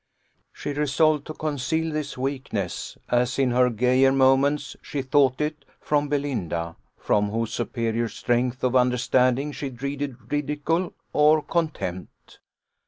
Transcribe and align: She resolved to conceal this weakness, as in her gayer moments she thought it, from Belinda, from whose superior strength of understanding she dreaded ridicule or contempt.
She 0.51 0.73
resolved 0.73 1.27
to 1.27 1.35
conceal 1.35 1.93
this 1.93 2.17
weakness, 2.17 2.97
as 3.09 3.37
in 3.37 3.51
her 3.51 3.69
gayer 3.69 4.11
moments 4.11 4.75
she 4.81 5.03
thought 5.03 5.39
it, 5.39 5.63
from 5.79 6.09
Belinda, 6.09 6.75
from 6.97 7.29
whose 7.29 7.53
superior 7.53 8.09
strength 8.09 8.63
of 8.63 8.75
understanding 8.75 9.51
she 9.51 9.69
dreaded 9.69 10.31
ridicule 10.31 10.93
or 11.13 11.43
contempt. 11.43 12.39